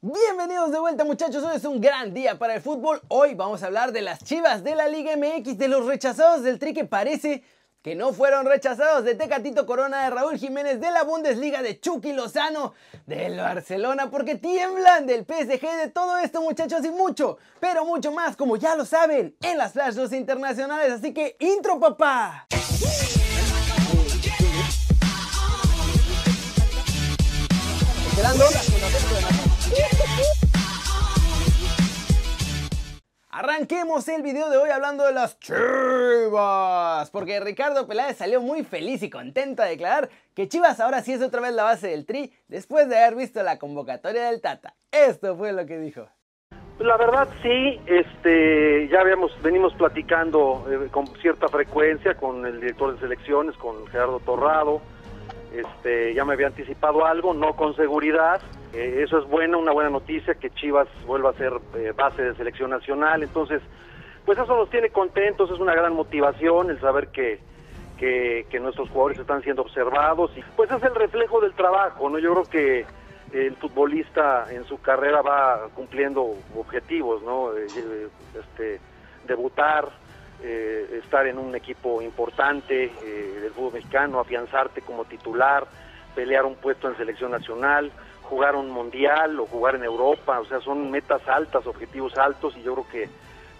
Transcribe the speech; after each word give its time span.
Bienvenidos 0.00 0.70
de 0.70 0.78
vuelta 0.78 1.02
muchachos, 1.02 1.42
hoy 1.42 1.56
es 1.56 1.64
un 1.64 1.80
gran 1.80 2.14
día 2.14 2.38
para 2.38 2.54
el 2.54 2.60
fútbol. 2.60 3.02
Hoy 3.08 3.34
vamos 3.34 3.64
a 3.64 3.66
hablar 3.66 3.90
de 3.90 4.00
las 4.00 4.22
chivas 4.22 4.62
de 4.62 4.76
la 4.76 4.86
Liga 4.86 5.16
MX, 5.16 5.58
de 5.58 5.66
los 5.66 5.86
rechazados 5.86 6.44
del 6.44 6.60
Tri 6.60 6.72
que 6.72 6.84
parece 6.84 7.42
que 7.82 7.96
no 7.96 8.12
fueron 8.12 8.46
rechazados, 8.46 9.02
de 9.02 9.16
Tecatito 9.16 9.66
Corona, 9.66 10.04
de 10.04 10.10
Raúl 10.10 10.38
Jiménez, 10.38 10.80
de 10.80 10.92
la 10.92 11.02
Bundesliga, 11.02 11.62
de 11.62 11.80
Chucky 11.80 12.12
Lozano, 12.12 12.74
del 13.06 13.38
Barcelona, 13.38 14.08
porque 14.08 14.36
tiemblan 14.36 15.04
del 15.04 15.24
PSG, 15.24 15.62
de 15.78 15.90
todo 15.92 16.16
esto 16.18 16.42
muchachos 16.42 16.84
y 16.84 16.90
mucho, 16.90 17.38
pero 17.58 17.84
mucho 17.84 18.12
más, 18.12 18.36
como 18.36 18.56
ya 18.56 18.76
lo 18.76 18.84
saben, 18.84 19.34
en 19.40 19.58
las 19.58 19.72
Flash 19.72 19.94
2 19.94 20.12
internacionales. 20.12 20.92
Así 20.92 21.12
que, 21.12 21.36
intro 21.40 21.80
papá. 21.80 22.46
Arranquemos 33.58 34.06
el 34.06 34.22
video 34.22 34.50
de 34.50 34.56
hoy 34.56 34.70
hablando 34.70 35.04
de 35.04 35.12
las 35.12 35.36
Chivas, 35.40 37.10
porque 37.10 37.40
Ricardo 37.40 37.88
Peláez 37.88 38.16
salió 38.16 38.40
muy 38.40 38.62
feliz 38.62 39.02
y 39.02 39.10
contento 39.10 39.64
a 39.64 39.66
declarar 39.66 40.10
que 40.32 40.46
Chivas 40.46 40.78
ahora 40.78 41.02
sí 41.02 41.12
es 41.12 41.22
otra 41.22 41.40
vez 41.40 41.52
la 41.52 41.64
base 41.64 41.88
del 41.88 42.06
Tri 42.06 42.32
después 42.46 42.88
de 42.88 42.96
haber 42.96 43.16
visto 43.16 43.42
la 43.42 43.58
convocatoria 43.58 44.30
del 44.30 44.40
Tata. 44.40 44.76
Esto 44.92 45.36
fue 45.36 45.52
lo 45.52 45.66
que 45.66 45.76
dijo. 45.76 46.06
La 46.78 46.96
verdad 46.98 47.26
sí, 47.42 47.80
este, 47.86 48.86
ya 48.92 49.00
habíamos, 49.00 49.32
venimos 49.42 49.74
platicando 49.74 50.64
eh, 50.70 50.88
con 50.92 51.08
cierta 51.20 51.48
frecuencia 51.48 52.14
con 52.14 52.46
el 52.46 52.60
director 52.60 52.94
de 52.94 53.00
selecciones, 53.00 53.56
con 53.56 53.88
Gerardo 53.88 54.20
Torrado, 54.20 54.80
este, 55.52 56.14
ya 56.14 56.24
me 56.24 56.34
había 56.34 56.48
anticipado 56.48 57.04
algo, 57.04 57.34
no 57.34 57.54
con 57.56 57.74
seguridad. 57.74 58.40
Eh, 58.72 59.02
eso 59.04 59.18
es 59.18 59.28
bueno, 59.28 59.58
una 59.58 59.72
buena 59.72 59.90
noticia 59.90 60.34
que 60.34 60.50
Chivas 60.50 60.88
vuelva 61.06 61.30
a 61.30 61.34
ser 61.34 61.52
eh, 61.76 61.92
base 61.96 62.22
de 62.22 62.34
selección 62.34 62.70
nacional. 62.70 63.22
Entonces, 63.22 63.62
pues 64.24 64.38
eso 64.38 64.56
nos 64.56 64.68
tiene 64.70 64.90
contentos, 64.90 65.50
es 65.50 65.58
una 65.58 65.74
gran 65.74 65.94
motivación 65.94 66.70
el 66.70 66.80
saber 66.80 67.08
que, 67.08 67.40
que, 67.98 68.60
nuestros 68.60 68.88
jugadores 68.90 69.18
están 69.18 69.42
siendo 69.42 69.62
observados. 69.62 70.30
Y, 70.36 70.42
pues 70.56 70.70
es 70.70 70.82
el 70.82 70.94
reflejo 70.94 71.40
del 71.40 71.54
trabajo, 71.54 72.10
¿no? 72.10 72.18
Yo 72.18 72.34
creo 72.34 72.44
que 72.44 72.86
el 73.32 73.56
futbolista 73.56 74.46
en 74.50 74.64
su 74.64 74.80
carrera 74.80 75.22
va 75.22 75.68
cumpliendo 75.74 76.34
objetivos, 76.56 77.22
¿no? 77.22 77.56
Eh, 77.56 78.08
este, 78.38 78.80
debutar, 79.26 79.88
eh, 80.42 81.00
estar 81.02 81.26
en 81.26 81.38
un 81.38 81.54
equipo 81.54 82.00
importante 82.00 82.84
eh, 82.84 83.38
del 83.42 83.52
fútbol 83.52 83.74
mexicano, 83.74 84.20
afianzarte 84.20 84.82
como 84.82 85.04
titular, 85.04 85.66
pelear 86.14 86.44
un 86.44 86.54
puesto 86.54 86.88
en 86.88 86.96
selección 86.96 87.30
nacional, 87.30 87.90
jugar 88.22 88.54
un 88.56 88.70
mundial 88.70 89.38
o 89.40 89.46
jugar 89.46 89.74
en 89.74 89.84
Europa, 89.84 90.38
o 90.38 90.44
sea, 90.44 90.60
son 90.60 90.90
metas 90.90 91.26
altas, 91.28 91.66
objetivos 91.66 92.16
altos 92.18 92.56
y 92.56 92.62
yo 92.62 92.74
creo 92.74 92.88
que 92.88 93.08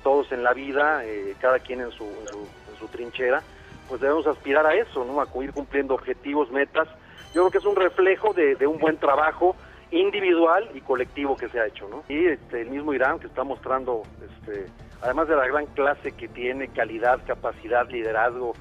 todos 0.03 0.31
en 0.33 0.43
la 0.43 0.53
vida, 0.53 1.05
eh, 1.05 1.35
cada 1.41 1.59
quien 1.59 1.81
en 1.81 1.91
su, 1.91 2.05
en 2.05 2.79
su, 2.79 2.87
trinchera, 2.89 3.43
pues 3.89 4.01
debemos 4.01 4.27
aspirar 4.27 4.67
a 4.67 4.75
eso, 4.75 5.05
¿no? 5.05 5.21
A 5.21 5.45
ir 5.45 5.53
cumpliendo 5.53 5.95
objetivos, 5.95 6.51
metas. 6.51 6.89
Yo 7.35 7.43
creo 7.43 7.51
que 7.51 7.59
es 7.59 7.65
un 7.65 7.77
reflejo 7.77 8.33
de, 8.33 8.55
de 8.55 8.67
un 8.67 8.79
buen 8.79 8.99
trabajo 8.99 9.57
individual 9.91 10.71
y 10.75 10.81
colectivo 10.81 11.37
que 11.37 11.49
se 11.49 11.61
ha 11.61 11.67
hecho, 11.67 11.89
¿no? 11.89 12.05
Y 12.09 12.27
este, 12.27 12.63
el 12.63 12.71
mismo 12.71 12.93
Irán 12.93 13.19
que 13.19 13.27
está 13.27 13.43
mostrando 13.45 14.03
este, 14.23 14.67
además 15.03 15.29
de 15.29 15.37
la 15.37 15.47
gran 15.47 15.67
clase 15.67 16.13
que 16.13 16.29
tiene, 16.29 16.69
calidad, 16.69 17.21
capacidad, 17.27 17.89
liderazgo, 17.89 18.55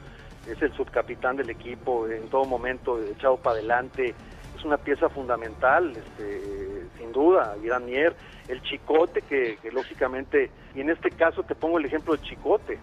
es 0.47 0.61
el 0.61 0.73
subcapitán 0.73 1.35
del 1.35 1.49
equipo, 1.49 2.07
en 2.07 2.29
todo 2.29 2.45
momento 2.45 3.02
echado 3.03 3.38
para 3.38 3.57
adelante, 3.57 4.13
es 4.57 4.63
una 4.63 4.77
pieza 4.77 5.09
fundamental, 5.09 5.91
este, 5.91 6.88
sin 6.97 7.11
duda, 7.11 7.55
Irán 7.63 7.85
Mier, 7.85 8.16
el 8.47 8.61
Chicote, 8.61 9.21
que, 9.21 9.57
lógicamente, 9.71 10.49
y 10.73 10.81
en 10.81 10.89
este 10.89 11.11
caso 11.11 11.44
te 11.44 11.53
pongo 11.53 11.77
el 11.77 11.85
ejemplo 11.85 12.16
del 12.16 12.23
Chicote, 12.23 12.79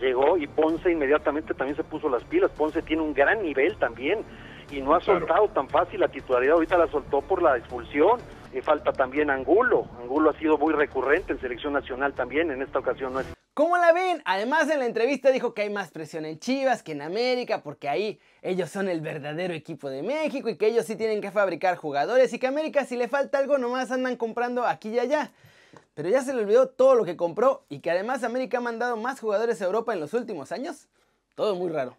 llegó 0.00 0.36
y 0.36 0.46
Ponce 0.46 0.90
inmediatamente 0.90 1.54
también 1.54 1.76
se 1.76 1.84
puso 1.84 2.08
las 2.08 2.24
pilas, 2.24 2.50
Ponce 2.52 2.82
tiene 2.82 3.02
un 3.02 3.14
gran 3.14 3.42
nivel 3.42 3.76
también, 3.76 4.24
y 4.70 4.80
no 4.80 4.94
ha 4.94 5.00
soltado 5.00 5.48
tan 5.48 5.68
fácil 5.68 6.00
la 6.00 6.08
titularidad, 6.08 6.54
ahorita 6.54 6.78
la 6.78 6.88
soltó 6.88 7.20
por 7.20 7.42
la 7.42 7.56
expulsión, 7.56 8.18
falta 8.62 8.92
también 8.92 9.30
Angulo. 9.30 9.88
Angulo 10.00 10.30
ha 10.30 10.38
sido 10.38 10.58
muy 10.58 10.72
recurrente 10.72 11.32
en 11.32 11.40
selección 11.40 11.72
nacional 11.72 12.14
también, 12.14 12.50
en 12.50 12.62
esta 12.62 12.78
ocasión 12.78 13.12
no 13.12 13.20
es. 13.20 13.26
¿Cómo 13.54 13.76
la 13.76 13.92
ven? 13.92 14.20
Además 14.24 14.68
en 14.68 14.80
la 14.80 14.86
entrevista 14.86 15.30
dijo 15.30 15.54
que 15.54 15.62
hay 15.62 15.70
más 15.70 15.92
presión 15.92 16.24
en 16.24 16.40
Chivas 16.40 16.82
que 16.82 16.90
en 16.90 17.02
América 17.02 17.62
porque 17.62 17.88
ahí 17.88 18.18
ellos 18.42 18.68
son 18.68 18.88
el 18.88 19.00
verdadero 19.00 19.54
equipo 19.54 19.88
de 19.88 20.02
México 20.02 20.48
y 20.48 20.56
que 20.56 20.66
ellos 20.66 20.86
sí 20.86 20.96
tienen 20.96 21.20
que 21.20 21.30
fabricar 21.30 21.76
jugadores 21.76 22.32
y 22.32 22.40
que 22.40 22.48
América 22.48 22.84
si 22.84 22.96
le 22.96 23.06
falta 23.06 23.38
algo 23.38 23.56
nomás 23.56 23.92
andan 23.92 24.16
comprando 24.16 24.66
aquí 24.66 24.88
y 24.88 24.98
allá. 24.98 25.30
Pero 25.94 26.08
ya 26.08 26.22
se 26.22 26.34
le 26.34 26.42
olvidó 26.42 26.68
todo 26.68 26.96
lo 26.96 27.04
que 27.04 27.16
compró 27.16 27.64
y 27.68 27.78
que 27.78 27.92
además 27.92 28.24
América 28.24 28.58
ha 28.58 28.60
mandado 28.60 28.96
más 28.96 29.20
jugadores 29.20 29.62
a 29.62 29.66
Europa 29.66 29.92
en 29.92 30.00
los 30.00 30.14
últimos 30.14 30.50
años. 30.50 30.88
Todo 31.36 31.54
muy 31.54 31.70
raro. 31.70 31.96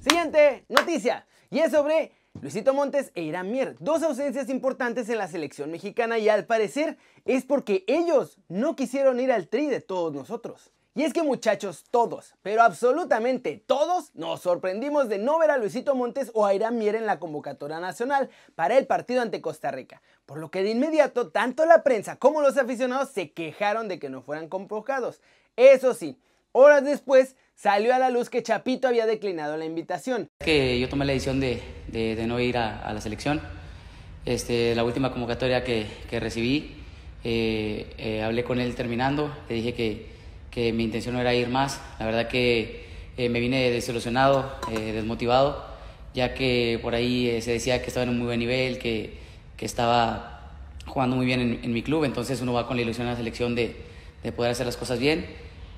Siguiente 0.00 0.66
noticia 0.68 1.26
y 1.50 1.60
es 1.60 1.72
sobre 1.72 2.12
Luisito 2.42 2.72
Montes 2.72 3.12
e 3.14 3.20
Irán 3.20 3.50
Mier, 3.50 3.76
dos 3.80 4.02
ausencias 4.02 4.48
importantes 4.48 5.10
en 5.10 5.18
la 5.18 5.28
selección 5.28 5.70
mexicana 5.70 6.18
y 6.18 6.30
al 6.30 6.46
parecer 6.46 6.96
es 7.26 7.44
porque 7.44 7.84
ellos 7.86 8.38
no 8.48 8.76
quisieron 8.76 9.20
ir 9.20 9.30
al 9.30 9.48
tri 9.48 9.66
de 9.66 9.82
todos 9.82 10.14
nosotros. 10.14 10.72
Y 10.94 11.02
es 11.02 11.12
que 11.12 11.22
muchachos, 11.22 11.84
todos, 11.90 12.34
pero 12.40 12.62
absolutamente 12.62 13.62
todos, 13.66 14.14
nos 14.14 14.40
sorprendimos 14.40 15.10
de 15.10 15.18
no 15.18 15.38
ver 15.38 15.50
a 15.50 15.58
Luisito 15.58 15.94
Montes 15.94 16.30
o 16.32 16.46
a 16.46 16.54
Irán 16.54 16.78
Mier 16.78 16.94
en 16.94 17.04
la 17.04 17.20
convocatoria 17.20 17.78
nacional 17.78 18.30
para 18.54 18.78
el 18.78 18.86
partido 18.86 19.20
ante 19.20 19.42
Costa 19.42 19.70
Rica, 19.70 20.00
por 20.24 20.38
lo 20.38 20.50
que 20.50 20.62
de 20.62 20.70
inmediato 20.70 21.28
tanto 21.28 21.66
la 21.66 21.82
prensa 21.82 22.16
como 22.16 22.40
los 22.40 22.56
aficionados 22.56 23.10
se 23.10 23.32
quejaron 23.32 23.86
de 23.86 23.98
que 23.98 24.08
no 24.08 24.22
fueran 24.22 24.48
convocados. 24.48 25.20
Eso 25.56 25.92
sí, 25.92 26.18
horas 26.52 26.84
después 26.84 27.36
salió 27.54 27.94
a 27.94 27.98
la 27.98 28.08
luz 28.08 28.30
que 28.30 28.42
Chapito 28.42 28.88
había 28.88 29.04
declinado 29.04 29.58
la 29.58 29.66
invitación. 29.66 30.30
Que 30.38 30.80
yo 30.80 30.88
tomé 30.88 31.04
la 31.04 31.12
decisión 31.12 31.38
de, 31.38 31.62
de, 31.92 32.26
no 32.26 32.40
ir 32.40 32.56
a, 32.56 32.92
la 32.92 33.00
selección. 33.00 33.40
Este, 34.24 34.74
la 34.74 34.84
última 34.84 35.12
convocatoria 35.12 35.64
que, 35.64 35.86
que 36.08 36.20
recibí, 36.20 36.76
eh, 37.24 37.86
eh, 37.98 38.22
hablé 38.22 38.44
con 38.44 38.60
él 38.60 38.74
terminando, 38.74 39.34
le 39.48 39.54
dije 39.56 39.74
que, 39.74 40.06
que, 40.50 40.72
mi 40.72 40.84
intención 40.84 41.14
no 41.14 41.20
era 41.20 41.34
ir 41.34 41.48
más. 41.48 41.80
La 41.98 42.06
verdad 42.06 42.28
que 42.28 42.86
eh, 43.16 43.28
me 43.28 43.40
vine 43.40 43.70
desilusionado, 43.70 44.56
desmotivado, 44.70 45.64
ya 46.14 46.34
que 46.34 46.78
por 46.82 46.94
ahí 46.94 47.40
se 47.40 47.52
decía 47.52 47.80
que 47.82 47.88
estaba 47.88 48.04
en 48.04 48.10
un 48.10 48.18
muy 48.18 48.26
buen 48.26 48.40
nivel, 48.40 48.78
que, 48.78 49.14
que 49.56 49.66
estaba 49.66 50.40
jugando 50.86 51.16
muy 51.16 51.26
bien 51.26 51.60
en, 51.62 51.72
mi 51.72 51.82
club, 51.82 52.04
entonces 52.04 52.40
uno 52.40 52.52
va 52.52 52.66
con 52.66 52.76
la 52.76 52.82
ilusión 52.82 53.06
a 53.06 53.10
la 53.10 53.16
selección 53.16 53.54
de, 53.54 53.76
de 54.24 54.32
poder 54.32 54.50
hacer 54.50 54.66
las 54.66 54.76
cosas 54.76 54.98
bien 54.98 55.24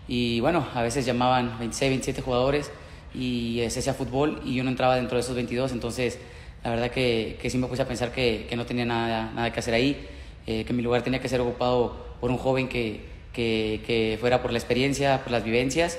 y 0.08 0.40
bueno, 0.40 0.66
a 0.74 0.82
veces 0.82 1.04
llamaban 1.04 1.58
26, 1.58 1.90
27 1.90 2.22
jugadores 2.22 2.70
y 3.14 3.62
se 3.68 3.80
hacía 3.80 3.94
fútbol 3.94 4.40
y 4.44 4.54
yo 4.54 4.64
no 4.64 4.70
entraba 4.70 4.96
dentro 4.96 5.16
de 5.16 5.20
esos 5.20 5.34
22, 5.34 5.72
entonces 5.72 6.18
la 6.64 6.70
verdad 6.70 6.90
que, 6.90 7.38
que 7.40 7.50
sí 7.50 7.58
me 7.58 7.66
puse 7.66 7.82
a 7.82 7.88
pensar 7.88 8.12
que, 8.12 8.46
que 8.48 8.56
no 8.56 8.66
tenía 8.66 8.84
nada, 8.84 9.32
nada 9.34 9.52
que 9.52 9.60
hacer 9.60 9.74
ahí, 9.74 10.06
eh, 10.46 10.64
que 10.64 10.72
mi 10.72 10.82
lugar 10.82 11.02
tenía 11.02 11.20
que 11.20 11.28
ser 11.28 11.40
ocupado 11.40 12.16
por 12.20 12.30
un 12.30 12.38
joven 12.38 12.68
que, 12.68 13.00
que, 13.32 14.16
fuera 14.20 14.42
por 14.42 14.52
la 14.52 14.58
experiencia, 14.58 15.22
por 15.22 15.32
las 15.32 15.44
vivencias. 15.44 15.98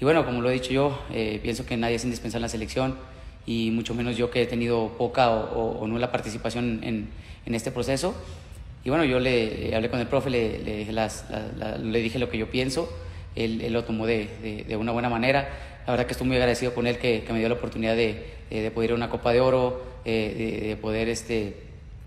Y 0.00 0.04
bueno, 0.04 0.24
como 0.24 0.40
lo 0.40 0.50
he 0.50 0.52
dicho 0.52 0.72
yo, 0.72 0.98
eh, 1.12 1.38
pienso 1.42 1.64
que 1.64 1.76
nadie 1.76 1.96
es 1.96 2.04
indispensable 2.04 2.40
en 2.40 2.42
la 2.42 2.48
selección 2.48 2.96
y 3.46 3.70
mucho 3.70 3.94
menos 3.94 4.16
yo 4.16 4.30
que 4.30 4.42
he 4.42 4.46
tenido 4.46 4.88
poca 4.98 5.30
o, 5.30 5.78
o, 5.78 5.86
nula 5.86 6.10
participación 6.10 6.80
en, 6.82 7.08
en, 7.46 7.54
este 7.54 7.70
proceso. 7.70 8.14
Y 8.84 8.90
bueno, 8.90 9.04
yo 9.04 9.20
le, 9.20 9.74
hablé 9.74 9.90
con 9.90 10.00
el 10.00 10.06
profe, 10.06 10.30
le, 10.30 10.58
le, 10.58 10.92
las, 10.92 11.26
le 11.80 12.00
dije 12.00 12.18
lo 12.18 12.28
que 12.28 12.38
yo 12.38 12.50
pienso 12.50 12.88
él, 13.36 13.72
lo 13.72 13.84
tomó 13.84 14.06
de, 14.06 14.64
de, 14.66 14.76
una 14.76 14.92
buena 14.92 15.08
manera. 15.08 15.48
La 15.86 15.92
verdad 15.92 16.06
que 16.06 16.12
estoy 16.12 16.26
muy 16.26 16.36
agradecido 16.36 16.74
con 16.74 16.86
él 16.86 16.98
que, 16.98 17.24
que 17.24 17.32
me 17.32 17.38
dio 17.38 17.48
la 17.48 17.56
oportunidad 17.56 17.94
de, 17.94 18.24
de, 18.50 18.70
poder 18.70 18.90
ir 18.90 18.92
a 18.92 18.96
una 18.96 19.10
Copa 19.10 19.32
de 19.32 19.40
Oro, 19.40 19.82
eh, 20.04 20.62
de, 20.68 20.76
poder 20.76 21.08
este, 21.08 21.56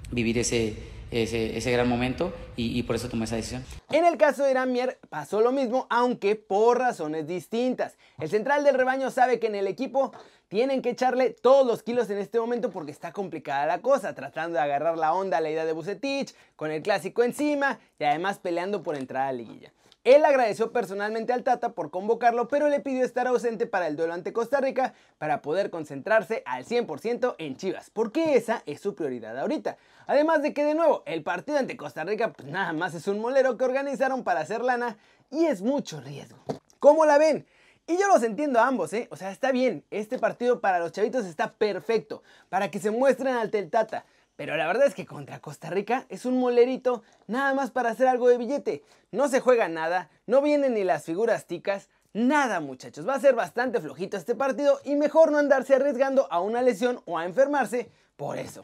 vivir 0.09 0.39
ese, 0.39 0.75
ese, 1.11 1.57
ese, 1.57 1.71
gran 1.71 1.87
momento 1.87 2.33
y, 2.55 2.81
por 2.83 2.95
eso 2.95 3.07
tomé 3.07 3.25
esa 3.25 3.35
decisión. 3.35 3.63
En 3.91 4.03
el 4.03 4.17
caso 4.17 4.43
de 4.43 4.51
Irán 4.51 4.71
Mier 4.71 4.97
pasó 5.09 5.41
lo 5.41 5.51
mismo, 5.51 5.85
aunque 5.91 6.35
por 6.35 6.79
razones 6.79 7.27
distintas. 7.27 7.97
El 8.19 8.29
central 8.29 8.63
del 8.63 8.75
rebaño 8.75 9.11
sabe 9.11 9.39
que 9.39 9.45
en 9.45 9.55
el 9.55 9.67
equipo 9.67 10.11
tienen 10.47 10.81
que 10.81 10.91
echarle 10.91 11.29
todos 11.29 11.67
los 11.67 11.83
kilos 11.83 12.09
en 12.09 12.17
este 12.17 12.39
momento 12.39 12.71
porque 12.71 12.91
está 12.91 13.11
complicada 13.11 13.67
la 13.67 13.81
cosa, 13.81 14.15
tratando 14.15 14.57
de 14.57 14.63
agarrar 14.63 14.97
la 14.97 15.13
onda 15.13 15.37
a 15.37 15.41
la 15.41 15.51
idea 15.51 15.65
de 15.65 15.73
Bucetich, 15.73 16.33
con 16.55 16.71
el 16.71 16.81
clásico 16.81 17.21
encima 17.21 17.79
y 17.99 18.05
además 18.05 18.39
peleando 18.39 18.81
por 18.81 18.95
entrar 18.95 19.23
a 19.23 19.31
la 19.31 19.37
liguilla. 19.37 19.71
Él 20.07 20.23
agradeció 20.23 20.71
personalmente 20.71 21.33
al 21.33 21.43
Tata 21.43 21.73
por 21.73 21.91
convocarlo, 21.91 22.47
pero 22.47 22.69
le 22.69 22.79
pidió 22.79 23.03
estar 23.03 23.27
ausente 23.27 23.67
para 23.67 23.87
el 23.87 23.97
duelo 23.97 24.13
ante 24.13 24.31
Costa 24.31 24.61
Rica 24.61 24.93
para 25.17 25.41
poder 25.41 25.69
concentrarse 25.69 26.43
al 26.45 26.63
100% 26.63 27.35
en 27.39 27.57
Chivas, 27.57 27.89
porque 27.89 28.35
esa 28.35 28.63
es 28.65 28.79
su 28.79 28.95
prioridad 28.95 29.37
ahorita. 29.37 29.75
Además 30.05 30.43
de 30.43 30.53
que 30.53 30.63
de 30.63 30.75
nuevo, 30.75 31.03
el 31.05 31.23
partido 31.23 31.57
ante 31.57 31.75
Costa 31.75 32.05
Rica 32.05 32.31
pues 32.31 32.47
nada 32.47 32.71
más 32.71 32.93
es 32.93 33.05
un 33.09 33.19
molero 33.19 33.57
que 33.57 33.65
organizaron 33.65 34.23
para 34.23 34.39
hacer 34.39 34.61
lana 34.61 34.97
y 35.29 35.47
es 35.47 35.61
mucho 35.61 35.99
riesgo. 35.99 36.37
¿Cómo 36.79 37.05
la 37.05 37.17
ven? 37.17 37.45
Y 37.85 37.97
yo 37.97 38.07
los 38.07 38.23
entiendo 38.23 38.61
a 38.61 38.67
ambos, 38.67 38.93
¿eh? 38.93 39.09
O 39.11 39.17
sea, 39.17 39.29
está 39.31 39.51
bien, 39.51 39.83
este 39.91 40.17
partido 40.19 40.61
para 40.61 40.79
los 40.79 40.93
chavitos 40.93 41.25
está 41.25 41.51
perfecto, 41.51 42.23
para 42.47 42.71
que 42.71 42.79
se 42.79 42.91
muestren 42.91 43.35
ante 43.35 43.59
el 43.59 43.69
Tata. 43.69 44.05
Pero 44.37 44.55
la 44.55 44.67
verdad 44.67 44.85
es 44.85 44.93
que 44.93 45.07
contra 45.07 45.39
Costa 45.39 45.71
Rica 45.71 46.05
es 46.09 46.23
un 46.25 46.39
molerito 46.39 47.03
nada 47.25 47.53
más 47.55 47.71
para 47.71 47.89
hacer 47.89 48.07
algo 48.07 48.29
de 48.29 48.37
billete. 48.37 48.83
No 49.11 49.27
se 49.27 49.39
juega 49.39 49.67
nada, 49.67 50.09
no 50.27 50.41
vienen 50.41 50.75
ni 50.75 50.83
las 50.83 51.03
figuras 51.03 51.47
ticas, 51.47 51.89
nada 52.13 52.59
muchachos. 52.59 53.07
Va 53.07 53.15
a 53.15 53.19
ser 53.19 53.33
bastante 53.33 53.81
flojito 53.81 54.15
este 54.15 54.35
partido 54.35 54.79
y 54.85 54.95
mejor 54.95 55.31
no 55.31 55.39
andarse 55.39 55.73
arriesgando 55.73 56.31
a 56.31 56.39
una 56.39 56.61
lesión 56.61 57.01
o 57.05 57.17
a 57.17 57.25
enfermarse 57.25 57.89
por 58.15 58.37
eso. 58.37 58.63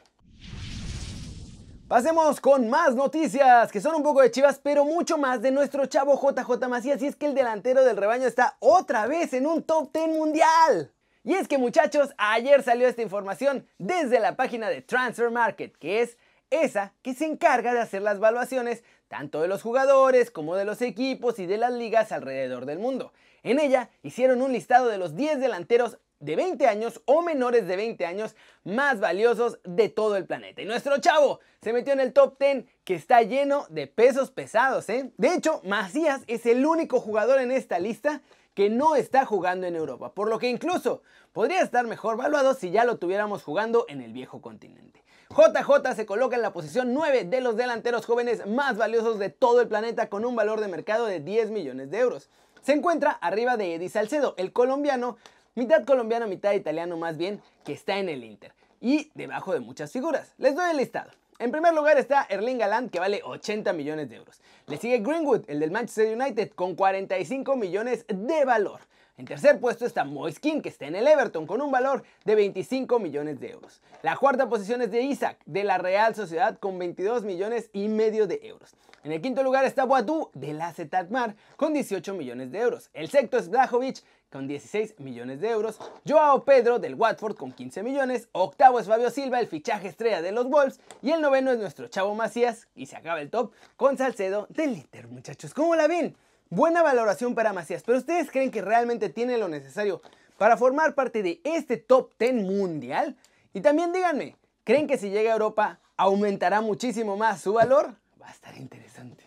Pasemos 1.88 2.40
con 2.40 2.70
más 2.70 2.96
noticias, 2.96 3.72
que 3.72 3.82
son 3.82 3.96
un 3.96 4.04
poco 4.04 4.22
de 4.22 4.32
chivas, 4.32 4.60
pero 4.62 4.86
mucho 4.86 5.18
más 5.18 5.42
de 5.42 5.52
nuestro 5.52 5.88
chavo 5.88 6.20
JJ 6.22 6.68
Macías. 6.68 7.02
Y 7.02 7.08
es 7.08 7.16
que 7.16 7.26
el 7.26 7.34
delantero 7.34 7.84
del 7.84 7.98
rebaño 7.98 8.28
está 8.28 8.58
otra 8.60 9.08
vez 9.08 9.34
en 9.34 9.48
un 9.48 9.64
top 9.64 9.92
10 9.92 10.08
mundial. 10.10 10.93
Y 11.24 11.36
es 11.36 11.48
que 11.48 11.58
muchachos, 11.58 12.10
ayer 12.18 12.64
salió 12.64 12.86
esta 12.86 13.02
información 13.02 13.66
desde 13.78 14.20
la 14.20 14.36
página 14.36 14.70
de 14.70 14.82
Transfer 14.82 15.32
Market, 15.32 15.78
que 15.78 16.02
es 16.02 16.18
esa 16.50 16.94
que 17.02 17.14
se 17.14 17.26
encarga 17.26 17.74
de 17.74 17.80
hacer 17.80 18.02
las 18.02 18.18
evaluaciones 18.18 18.84
tanto 19.08 19.42
de 19.42 19.48
los 19.48 19.62
jugadores 19.62 20.32
como 20.32 20.56
de 20.56 20.66
los 20.66 20.82
equipos 20.82 21.40
y 21.40 21.46
de 21.46 21.58
las 21.58 21.72
ligas 21.72 22.12
alrededor 22.12 22.66
del 22.66 22.80
mundo. 22.80 23.14
En 23.42 23.60
ella 23.60 23.90
hicieron 24.02 24.42
un 24.42 24.52
listado 24.52 24.90
de 24.90 24.98
los 24.98 25.16
10 25.16 25.40
delanteros 25.40 25.98
de 26.20 26.36
20 26.36 26.68
años 26.68 27.02
o 27.06 27.22
menores 27.22 27.68
de 27.68 27.76
20 27.76 28.06
años 28.06 28.36
más 28.66 29.00
valiosos 29.00 29.60
de 29.64 29.90
todo 29.90 30.18
el 30.18 30.26
planeta. 30.26 30.62
Y 30.62 30.66
nuestro 30.66 30.98
chavo 31.00 31.40
se 31.62 31.74
metió 31.74 31.94
en 31.94 32.00
el 32.00 32.12
top 32.12 32.38
10 32.38 32.66
que 32.84 32.96
está 32.96 33.22
lleno 33.22 33.66
de 33.70 33.88
pesos 33.88 34.32
pesados. 34.32 34.90
¿eh? 34.90 35.12
De 35.18 35.34
hecho, 35.34 35.62
Macías 35.64 36.22
es 36.28 36.46
el 36.46 36.66
único 36.66 37.00
jugador 37.00 37.40
en 37.40 37.52
esta 37.52 37.80
lista 37.80 38.22
que 38.54 38.70
no 38.70 38.96
está 38.96 39.26
jugando 39.26 39.68
en 39.68 39.76
Europa, 39.76 40.14
por 40.14 40.30
lo 40.30 40.40
que 40.40 40.50
incluso 40.50 41.02
podría 41.32 41.62
estar 41.62 41.88
mejor 41.88 42.18
valuado 42.18 42.54
si 42.54 42.72
ya 42.72 42.86
lo 42.86 42.98
tuviéramos 42.98 43.44
jugando 43.44 43.86
en 43.90 44.02
el 44.02 44.14
viejo 44.14 44.42
continente. 44.42 45.04
JJ 45.30 45.96
se 45.96 46.06
coloca 46.06 46.36
en 46.36 46.44
la 46.44 46.54
posición 46.54 46.94
9 46.94 47.24
de 47.24 47.42
los 47.42 47.58
delanteros 47.58 48.06
jóvenes 48.06 48.46
más 48.46 48.78
valiosos 48.78 49.18
de 49.18 49.30
todo 49.30 49.62
el 49.62 49.68
planeta 49.68 50.08
con 50.08 50.26
un 50.26 50.36
valor 50.36 50.62
de 50.62 50.68
mercado 50.68 51.08
de 51.08 51.20
10 51.20 51.50
millones 51.50 51.90
de 51.90 52.00
euros. 52.00 52.30
Se 52.62 52.74
encuentra 52.74 53.12
arriba 53.12 53.58
de 53.58 53.76
Eddie 53.76 53.90
Salcedo, 53.90 54.36
el 54.38 54.54
colombiano, 54.54 55.18
mitad 55.56 55.86
colombiano, 55.86 56.28
mitad 56.28 56.54
italiano 56.54 56.98
más 56.98 57.18
bien, 57.18 57.42
que 57.66 57.74
está 57.74 57.98
en 57.98 58.10
el 58.10 58.24
Inter. 58.24 58.54
Y 58.80 59.12
debajo 59.16 59.54
de 59.54 59.60
muchas 59.60 59.92
figuras. 59.92 60.34
Les 60.38 60.56
doy 60.56 60.70
el 60.70 60.78
listado. 60.78 61.10
En 61.40 61.52
primer 61.52 61.74
lugar 61.74 61.98
está 61.98 62.28
Erling 62.30 62.62
Haaland 62.62 62.92
que 62.92 63.00
vale 63.00 63.22
80 63.24 63.74
millones 63.74 64.10
de 64.10 64.18
euros. 64.18 64.40
Le 64.68 64.78
sigue 64.78 65.00
Greenwood, 65.00 65.44
el 65.48 65.60
del 65.60 65.72
Manchester 65.72 66.16
United, 66.16 66.52
con 66.52 66.76
45 66.76 67.56
millones 67.56 68.06
de 68.08 68.46
valor. 68.46 68.82
En 69.18 69.26
tercer 69.26 69.60
puesto 69.60 69.86
está 69.86 70.06
Moiskin, 70.06 70.62
que 70.62 70.70
está 70.70 70.86
en 70.86 70.96
el 70.96 71.08
Everton, 71.08 71.46
con 71.46 71.62
un 71.62 71.72
valor 71.72 72.04
de 72.26 72.36
25 72.36 73.00
millones 73.00 73.40
de 73.40 73.52
euros. 73.52 73.82
La 74.02 74.16
cuarta 74.16 74.48
posición 74.48 74.82
es 74.82 74.92
de 74.92 75.02
Isaac, 75.02 75.38
de 75.46 75.64
la 75.64 75.78
Real 75.78 76.16
Sociedad, 76.16 76.58
con 76.60 76.78
22 76.80 77.24
millones 77.24 77.70
y 77.74 77.88
medio 77.90 78.28
de 78.28 78.40
euros. 78.44 78.76
En 79.04 79.12
el 79.12 79.20
quinto 79.20 79.44
lugar 79.44 79.66
está 79.66 79.84
Boadu, 79.84 80.30
de 80.34 80.54
la 80.54 80.74
Mar, 81.10 81.36
con 81.58 81.74
18 81.74 82.14
millones 82.14 82.54
de 82.54 82.60
euros. 82.60 82.90
El 82.94 83.10
sexto 83.10 83.38
es 83.38 83.50
Blajovic, 83.50 84.02
con 84.32 84.48
16 84.48 84.98
millones 85.00 85.42
de 85.42 85.50
euros. 85.50 85.78
Joao 86.08 86.46
Pedro 86.46 86.80
del 86.80 86.96
Watford 86.96 87.36
con 87.36 87.52
15 87.52 87.84
millones. 87.84 88.30
Octavo 88.32 88.80
es 88.80 88.88
Fabio 88.88 89.10
Silva, 89.10 89.42
el 89.42 89.48
fichaje 89.48 89.90
estrella 89.90 90.22
de 90.22 90.32
los 90.32 90.48
Wolves. 90.50 90.80
Y 91.02 91.12
el 91.12 91.20
noveno 91.20 91.52
es 91.52 91.60
nuestro 91.60 91.90
Chavo 91.90 92.16
Macías, 92.16 92.70
y 92.76 92.86
se 92.86 92.96
acaba 92.96 93.20
el 93.20 93.30
top, 93.30 93.52
con 93.76 93.98
Salcedo 93.98 94.48
del 94.50 94.78
Inter, 94.78 95.10
muchachos. 95.10 95.54
¿Cómo 95.54 95.76
la 95.76 95.90
ven? 95.90 96.16
Buena 96.50 96.82
valoración 96.82 97.36
para 97.36 97.52
Macías, 97.52 97.84
pero 97.84 97.98
¿ustedes 97.98 98.32
creen 98.32 98.52
que 98.52 98.62
realmente 98.62 99.10
tiene 99.10 99.38
lo 99.38 99.50
necesario 99.50 100.02
para 100.38 100.56
formar 100.56 100.96
parte 100.96 101.24
de 101.24 101.42
este 101.44 101.76
top 101.76 102.14
10 102.20 102.36
mundial? 102.36 103.18
Y 103.54 103.60
también 103.60 103.92
díganme, 103.92 104.38
¿creen 104.64 104.88
que 104.88 104.98
si 104.98 105.10
llega 105.10 105.32
a 105.32 105.34
Europa 105.34 105.82
aumentará 105.98 106.62
muchísimo 106.62 107.18
más 107.18 107.42
su 107.42 107.52
valor? 107.52 107.98
Va 108.24 108.30
a 108.30 108.32
estar 108.32 108.58
interesante. 108.58 109.26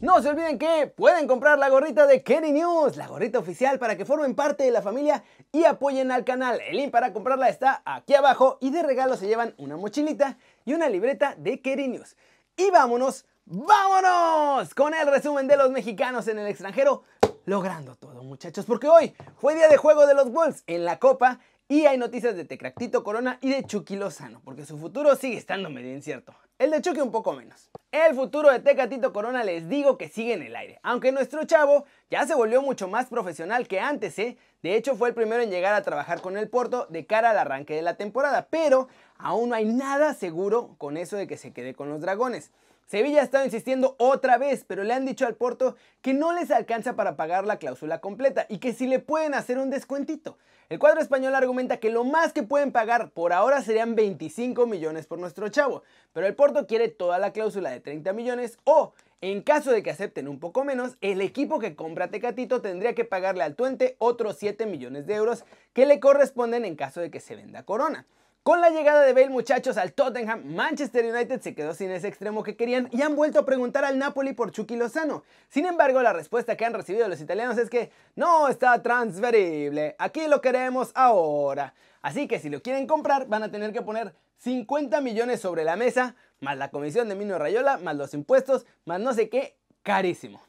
No 0.00 0.20
se 0.20 0.30
olviden 0.30 0.58
que 0.58 0.88
pueden 0.88 1.28
comprar 1.28 1.60
la 1.60 1.68
gorrita 1.68 2.08
de 2.08 2.24
Kenny 2.24 2.50
News, 2.50 2.96
la 2.96 3.06
gorrita 3.06 3.38
oficial 3.38 3.78
para 3.78 3.96
que 3.96 4.04
formen 4.04 4.34
parte 4.34 4.64
de 4.64 4.72
la 4.72 4.82
familia 4.82 5.22
y 5.52 5.64
apoyen 5.64 6.10
al 6.10 6.24
canal. 6.24 6.60
El 6.60 6.78
link 6.78 6.90
para 6.90 7.12
comprarla 7.12 7.48
está 7.48 7.82
aquí 7.84 8.14
abajo 8.14 8.58
y 8.60 8.70
de 8.70 8.82
regalo 8.82 9.16
se 9.16 9.28
llevan 9.28 9.54
una 9.58 9.76
mochilita 9.76 10.38
y 10.64 10.74
una 10.74 10.88
libreta 10.88 11.36
de 11.38 11.60
Kenny 11.60 11.86
News. 11.86 12.16
Y 12.56 12.72
vámonos, 12.72 13.26
vámonos 13.44 14.74
con 14.74 14.92
el 14.92 15.06
resumen 15.06 15.46
de 15.46 15.56
los 15.56 15.70
mexicanos 15.70 16.26
en 16.26 16.40
el 16.40 16.48
extranjero, 16.48 17.04
logrando 17.44 17.94
todo 17.94 18.24
muchachos, 18.24 18.66
porque 18.66 18.88
hoy 18.88 19.14
fue 19.36 19.54
día 19.54 19.68
de 19.68 19.76
juego 19.76 20.08
de 20.08 20.14
los 20.14 20.32
Bulls 20.32 20.64
en 20.66 20.84
la 20.84 20.98
Copa 20.98 21.38
y 21.68 21.86
hay 21.86 21.96
noticias 21.96 22.34
de 22.34 22.44
Tecractito 22.44 23.04
Corona 23.04 23.38
y 23.40 23.50
de 23.50 23.62
Chucky 23.62 23.94
Lozano, 23.94 24.42
porque 24.44 24.66
su 24.66 24.76
futuro 24.78 25.14
sigue 25.14 25.36
estando 25.36 25.70
medio 25.70 25.94
incierto. 25.94 26.34
El 26.62 26.70
de 26.70 26.80
Chucky 26.80 27.00
un 27.00 27.10
poco 27.10 27.32
menos. 27.32 27.72
El 27.90 28.14
futuro 28.14 28.48
de 28.48 28.60
Tecatito 28.60 29.12
Corona 29.12 29.42
les 29.42 29.68
digo 29.68 29.98
que 29.98 30.08
sigue 30.08 30.34
en 30.34 30.42
el 30.42 30.54
aire, 30.54 30.78
aunque 30.84 31.10
nuestro 31.10 31.44
chavo 31.44 31.86
ya 32.08 32.24
se 32.24 32.36
volvió 32.36 32.62
mucho 32.62 32.86
más 32.86 33.06
profesional 33.06 33.66
que 33.66 33.80
antes, 33.80 34.16
¿eh? 34.20 34.38
De 34.62 34.76
hecho 34.76 34.94
fue 34.94 35.08
el 35.08 35.14
primero 35.16 35.42
en 35.42 35.50
llegar 35.50 35.74
a 35.74 35.82
trabajar 35.82 36.20
con 36.20 36.36
el 36.36 36.48
Porto 36.48 36.86
de 36.88 37.04
cara 37.04 37.30
al 37.30 37.38
arranque 37.38 37.74
de 37.74 37.82
la 37.82 37.96
temporada, 37.96 38.46
pero 38.48 38.86
aún 39.16 39.48
no 39.48 39.56
hay 39.56 39.64
nada 39.64 40.14
seguro 40.14 40.76
con 40.78 40.96
eso 40.96 41.16
de 41.16 41.26
que 41.26 41.36
se 41.36 41.52
quede 41.52 41.74
con 41.74 41.88
los 41.88 42.00
dragones. 42.00 42.52
Sevilla 42.92 43.22
ha 43.22 43.24
estado 43.24 43.46
insistiendo 43.46 43.96
otra 43.96 44.36
vez, 44.36 44.66
pero 44.68 44.84
le 44.84 44.92
han 44.92 45.06
dicho 45.06 45.26
al 45.26 45.34
Porto 45.34 45.76
que 46.02 46.12
no 46.12 46.34
les 46.34 46.50
alcanza 46.50 46.94
para 46.94 47.16
pagar 47.16 47.46
la 47.46 47.56
cláusula 47.56 48.02
completa 48.02 48.44
y 48.50 48.58
que 48.58 48.74
si 48.74 48.86
le 48.86 48.98
pueden 48.98 49.32
hacer 49.32 49.56
un 49.56 49.70
descuentito. 49.70 50.36
El 50.68 50.78
cuadro 50.78 51.00
español 51.00 51.34
argumenta 51.34 51.78
que 51.78 51.88
lo 51.88 52.04
más 52.04 52.34
que 52.34 52.42
pueden 52.42 52.70
pagar 52.70 53.08
por 53.08 53.32
ahora 53.32 53.62
serían 53.62 53.94
25 53.94 54.66
millones 54.66 55.06
por 55.06 55.18
nuestro 55.18 55.48
chavo, 55.48 55.82
pero 56.12 56.26
el 56.26 56.34
Porto 56.34 56.66
quiere 56.66 56.88
toda 56.88 57.18
la 57.18 57.32
cláusula 57.32 57.70
de 57.70 57.80
30 57.80 58.12
millones 58.12 58.58
o, 58.64 58.92
en 59.22 59.40
caso 59.40 59.72
de 59.72 59.82
que 59.82 59.88
acepten 59.88 60.28
un 60.28 60.38
poco 60.38 60.62
menos, 60.62 60.98
el 61.00 61.22
equipo 61.22 61.58
que 61.60 61.74
compra 61.74 62.10
Tecatito 62.10 62.60
tendría 62.60 62.94
que 62.94 63.06
pagarle 63.06 63.42
al 63.42 63.54
Tuente 63.54 63.96
otros 64.00 64.36
7 64.36 64.66
millones 64.66 65.06
de 65.06 65.14
euros 65.14 65.46
que 65.72 65.86
le 65.86 65.98
corresponden 65.98 66.66
en 66.66 66.76
caso 66.76 67.00
de 67.00 67.10
que 67.10 67.20
se 67.20 67.36
venda 67.36 67.62
Corona. 67.62 68.06
Con 68.42 68.60
la 68.60 68.70
llegada 68.70 69.02
de 69.02 69.12
Bale 69.12 69.28
muchachos 69.28 69.76
al 69.76 69.92
Tottenham, 69.92 70.42
Manchester 70.44 71.04
United 71.04 71.40
se 71.40 71.54
quedó 71.54 71.74
sin 71.74 71.92
ese 71.92 72.08
extremo 72.08 72.42
que 72.42 72.56
querían 72.56 72.88
y 72.90 73.02
han 73.02 73.14
vuelto 73.14 73.38
a 73.38 73.44
preguntar 73.44 73.84
al 73.84 73.98
Napoli 73.98 74.32
por 74.32 74.50
Chucky 74.50 74.74
Lozano. 74.74 75.22
Sin 75.48 75.64
embargo, 75.64 76.02
la 76.02 76.12
respuesta 76.12 76.56
que 76.56 76.64
han 76.64 76.74
recibido 76.74 77.06
los 77.06 77.20
italianos 77.20 77.56
es 77.56 77.70
que 77.70 77.92
no 78.16 78.48
está 78.48 78.82
transferible, 78.82 79.94
aquí 79.96 80.26
lo 80.26 80.40
queremos 80.40 80.90
ahora. 80.96 81.74
Así 82.00 82.26
que 82.26 82.40
si 82.40 82.50
lo 82.50 82.60
quieren 82.62 82.88
comprar 82.88 83.28
van 83.28 83.44
a 83.44 83.52
tener 83.52 83.72
que 83.72 83.82
poner 83.82 84.12
50 84.38 85.00
millones 85.02 85.40
sobre 85.40 85.62
la 85.62 85.76
mesa, 85.76 86.16
más 86.40 86.58
la 86.58 86.72
comisión 86.72 87.08
de 87.08 87.14
Mino 87.14 87.38
Rayola, 87.38 87.76
más 87.76 87.94
los 87.94 88.12
impuestos, 88.12 88.66
más 88.86 88.98
no 88.98 89.14
sé 89.14 89.28
qué, 89.28 89.56
carísimo. 89.84 90.42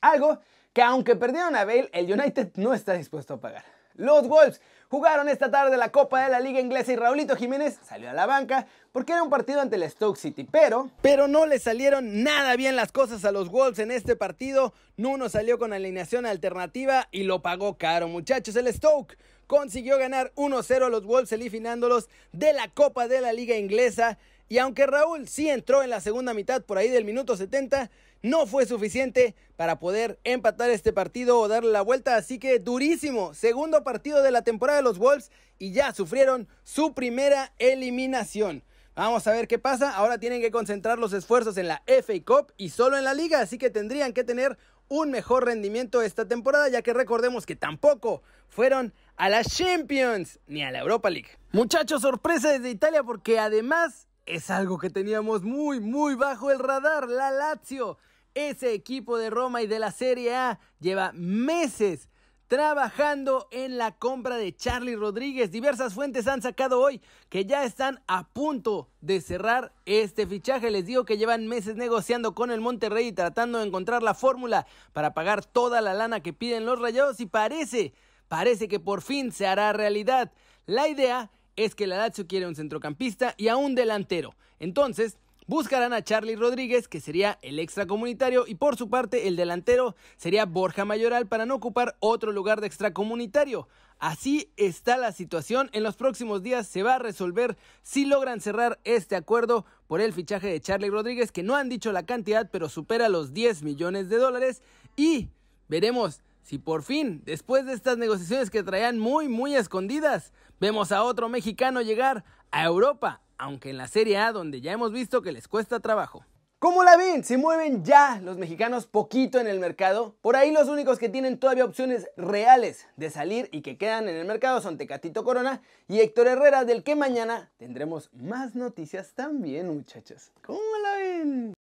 Algo 0.00 0.38
que 0.72 0.82
aunque 0.82 1.16
perdieron 1.16 1.56
a 1.56 1.64
Bale, 1.64 1.90
el 1.92 2.12
United 2.12 2.52
no 2.54 2.74
está 2.74 2.92
dispuesto 2.92 3.34
a 3.34 3.40
pagar. 3.40 3.64
Los 3.94 4.28
Wolves 4.28 4.62
jugaron 4.90 5.28
esta 5.28 5.50
tarde 5.50 5.76
la 5.76 5.92
Copa 5.92 6.24
de 6.24 6.30
la 6.30 6.40
Liga 6.40 6.60
Inglesa 6.60 6.92
y 6.92 6.96
Raulito 6.96 7.36
Jiménez 7.36 7.78
salió 7.86 8.10
a 8.10 8.12
la 8.12 8.26
banca 8.26 8.66
porque 8.90 9.12
era 9.12 9.22
un 9.22 9.30
partido 9.30 9.60
ante 9.60 9.76
el 9.76 9.88
Stoke 9.88 10.18
City, 10.18 10.46
pero 10.50 10.90
pero 11.00 11.28
no 11.28 11.46
le 11.46 11.60
salieron 11.60 12.24
nada 12.24 12.56
bien 12.56 12.74
las 12.74 12.90
cosas 12.90 13.24
a 13.24 13.30
los 13.30 13.50
Wolves 13.50 13.78
en 13.78 13.92
este 13.92 14.16
partido. 14.16 14.74
Nuno 14.96 15.28
salió 15.28 15.58
con 15.58 15.72
alineación 15.72 16.26
alternativa 16.26 17.06
y 17.12 17.22
lo 17.22 17.40
pagó 17.40 17.78
caro, 17.78 18.08
muchachos. 18.08 18.56
El 18.56 18.66
Stoke 18.74 19.16
consiguió 19.46 19.96
ganar 19.96 20.32
1-0 20.34 20.84
a 20.84 20.88
los 20.88 21.04
Wolves 21.04 21.30
eliminándolos 21.30 22.08
de 22.32 22.52
la 22.52 22.68
Copa 22.68 23.06
de 23.06 23.20
la 23.20 23.32
Liga 23.32 23.56
Inglesa 23.56 24.18
y 24.50 24.58
aunque 24.58 24.88
Raúl 24.88 25.28
sí 25.28 25.48
entró 25.48 25.84
en 25.84 25.90
la 25.90 26.00
segunda 26.00 26.34
mitad 26.34 26.62
por 26.62 26.76
ahí 26.76 26.88
del 26.88 27.04
minuto 27.04 27.36
70, 27.36 27.88
no 28.22 28.46
fue 28.46 28.66
suficiente 28.66 29.34
para 29.56 29.78
poder 29.78 30.18
empatar 30.24 30.70
este 30.70 30.92
partido 30.92 31.38
o 31.38 31.48
darle 31.48 31.70
la 31.70 31.82
vuelta. 31.82 32.16
Así 32.16 32.38
que 32.38 32.58
durísimo, 32.58 33.34
segundo 33.34 33.82
partido 33.82 34.22
de 34.22 34.30
la 34.30 34.42
temporada 34.42 34.78
de 34.78 34.84
los 34.84 34.98
Wolves 34.98 35.30
y 35.58 35.72
ya 35.72 35.92
sufrieron 35.92 36.48
su 36.62 36.94
primera 36.94 37.52
eliminación. 37.58 38.62
Vamos 38.94 39.26
a 39.26 39.32
ver 39.32 39.48
qué 39.48 39.58
pasa. 39.58 39.94
Ahora 39.94 40.18
tienen 40.18 40.40
que 40.40 40.50
concentrar 40.50 40.98
los 40.98 41.12
esfuerzos 41.12 41.56
en 41.56 41.68
la 41.68 41.82
FA 41.86 42.14
Cup 42.26 42.52
y 42.56 42.70
solo 42.70 42.98
en 42.98 43.04
la 43.04 43.14
liga, 43.14 43.40
así 43.40 43.56
que 43.56 43.70
tendrían 43.70 44.12
que 44.12 44.24
tener 44.24 44.58
un 44.88 45.10
mejor 45.10 45.46
rendimiento 45.46 46.02
esta 46.02 46.26
temporada, 46.26 46.68
ya 46.68 46.82
que 46.82 46.92
recordemos 46.92 47.46
que 47.46 47.54
tampoco 47.54 48.22
fueron 48.48 48.92
a 49.16 49.28
la 49.28 49.44
Champions 49.44 50.40
ni 50.48 50.64
a 50.64 50.72
la 50.72 50.80
Europa 50.80 51.08
League. 51.10 51.30
Muchachos, 51.52 52.02
sorpresa 52.02 52.50
desde 52.50 52.70
Italia 52.70 53.04
porque 53.04 53.38
además 53.38 54.08
es 54.26 54.50
algo 54.50 54.78
que 54.78 54.90
teníamos 54.90 55.42
muy, 55.42 55.80
muy 55.80 56.14
bajo 56.16 56.50
el 56.50 56.58
radar, 56.58 57.08
la 57.08 57.30
Lazio 57.30 57.98
ese 58.34 58.72
equipo 58.72 59.16
de 59.16 59.30
Roma 59.30 59.62
y 59.62 59.66
de 59.66 59.78
la 59.78 59.92
Serie 59.92 60.34
A 60.34 60.60
lleva 60.80 61.12
meses 61.12 62.08
trabajando 62.50 63.46
en 63.52 63.78
la 63.78 63.92
compra 63.92 64.36
de 64.36 64.52
Charlie 64.56 64.96
Rodríguez. 64.96 65.52
Diversas 65.52 65.94
fuentes 65.94 66.26
han 66.26 66.42
sacado 66.42 66.80
hoy 66.80 67.00
que 67.28 67.46
ya 67.46 67.64
están 67.64 68.02
a 68.08 68.26
punto 68.28 68.88
de 69.00 69.20
cerrar 69.20 69.72
este 69.86 70.26
fichaje. 70.26 70.72
Les 70.72 70.84
digo 70.84 71.04
que 71.04 71.16
llevan 71.16 71.46
meses 71.46 71.76
negociando 71.76 72.34
con 72.34 72.50
el 72.50 72.60
Monterrey 72.60 73.06
y 73.06 73.12
tratando 73.12 73.58
de 73.58 73.66
encontrar 73.68 74.02
la 74.02 74.14
fórmula 74.14 74.66
para 74.92 75.14
pagar 75.14 75.44
toda 75.44 75.80
la 75.80 75.94
lana 75.94 76.24
que 76.24 76.32
piden 76.32 76.66
los 76.66 76.80
rayados 76.80 77.20
y 77.20 77.26
parece, 77.26 77.94
parece 78.26 78.66
que 78.66 78.80
por 78.80 79.00
fin 79.00 79.30
se 79.30 79.46
hará 79.46 79.72
realidad. 79.72 80.32
La 80.66 80.88
idea 80.88 81.30
es 81.54 81.76
que 81.76 81.86
la 81.86 81.98
Lazio 81.98 82.26
quiere 82.26 82.48
un 82.48 82.56
centrocampista 82.56 83.34
y 83.36 83.46
a 83.46 83.56
un 83.56 83.76
delantero. 83.76 84.34
Entonces, 84.58 85.18
buscarán 85.50 85.92
a 85.92 86.04
Charlie 86.04 86.36
Rodríguez, 86.36 86.86
que 86.86 87.00
sería 87.00 87.36
el 87.42 87.58
extracomunitario, 87.58 88.44
y 88.46 88.54
por 88.54 88.76
su 88.76 88.88
parte 88.88 89.26
el 89.26 89.34
delantero 89.34 89.96
sería 90.16 90.46
Borja 90.46 90.84
Mayoral 90.84 91.26
para 91.26 91.44
no 91.44 91.56
ocupar 91.56 91.96
otro 91.98 92.30
lugar 92.30 92.60
de 92.60 92.68
extracomunitario. 92.68 93.66
Así 93.98 94.52
está 94.56 94.96
la 94.96 95.10
situación. 95.10 95.68
En 95.72 95.82
los 95.82 95.96
próximos 95.96 96.44
días 96.44 96.68
se 96.68 96.84
va 96.84 96.94
a 96.94 96.98
resolver 97.00 97.58
si 97.82 98.06
logran 98.06 98.40
cerrar 98.40 98.78
este 98.84 99.16
acuerdo 99.16 99.66
por 99.88 100.00
el 100.00 100.12
fichaje 100.12 100.46
de 100.46 100.60
Charlie 100.60 100.88
Rodríguez, 100.88 101.32
que 101.32 101.42
no 101.42 101.56
han 101.56 101.68
dicho 101.68 101.90
la 101.90 102.06
cantidad, 102.06 102.48
pero 102.52 102.68
supera 102.68 103.08
los 103.08 103.34
10 103.34 103.64
millones 103.64 104.08
de 104.08 104.18
dólares. 104.18 104.62
Y 104.94 105.30
veremos 105.66 106.22
si 106.42 106.58
por 106.58 106.84
fin, 106.84 107.22
después 107.26 107.66
de 107.66 107.72
estas 107.72 107.98
negociaciones 107.98 108.50
que 108.50 108.62
traían 108.62 109.00
muy, 109.00 109.28
muy 109.28 109.56
escondidas, 109.56 110.32
vemos 110.60 110.92
a 110.92 111.02
otro 111.02 111.28
mexicano 111.28 111.82
llegar 111.82 112.24
a 112.52 112.64
Europa, 112.64 113.20
aunque 113.40 113.70
en 113.70 113.78
la 113.78 113.88
Serie 113.88 114.18
A, 114.18 114.32
donde 114.32 114.60
ya 114.60 114.72
hemos 114.72 114.92
visto 114.92 115.22
que 115.22 115.32
les 115.32 115.48
cuesta 115.48 115.80
trabajo. 115.80 116.24
¿Cómo 116.58 116.84
la 116.84 116.98
ven? 116.98 117.24
Se 117.24 117.38
mueven 117.38 117.82
ya 117.82 118.20
los 118.22 118.36
mexicanos 118.36 118.86
poquito 118.86 119.40
en 119.40 119.46
el 119.46 119.58
mercado. 119.58 120.14
Por 120.20 120.36
ahí 120.36 120.52
los 120.52 120.68
únicos 120.68 120.98
que 120.98 121.08
tienen 121.08 121.38
todavía 121.38 121.64
opciones 121.64 122.10
reales 122.18 122.86
de 122.96 123.08
salir 123.08 123.48
y 123.50 123.62
que 123.62 123.78
quedan 123.78 124.10
en 124.10 124.16
el 124.16 124.26
mercado 124.26 124.60
son 124.60 124.76
Tecatito 124.76 125.24
Corona 125.24 125.62
y 125.88 126.00
Héctor 126.00 126.26
Herrera, 126.26 126.66
del 126.66 126.84
que 126.84 126.96
mañana 126.96 127.50
tendremos 127.56 128.10
más 128.12 128.54
noticias 128.54 129.14
también, 129.14 129.68
muchachos. 129.68 130.32
¿Cómo 130.42 130.60
la 130.82 130.96
ven? 130.98 131.54